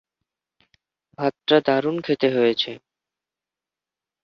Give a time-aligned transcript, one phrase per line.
[1.19, 2.71] ভাতটা দারুন খেতে হয়েছে।